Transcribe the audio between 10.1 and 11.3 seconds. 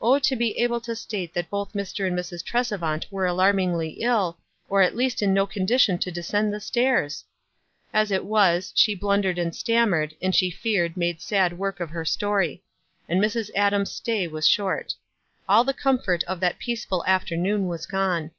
and she feared, made